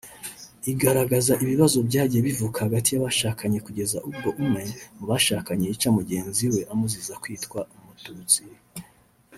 [0.71, 4.63] Igaragaza ibibazo byagiye bivuka hagati y’abashakanye kugeza ubwo umwe
[4.97, 8.41] mu bashakanye yica mugenzi we amuziza kwitwa umututsi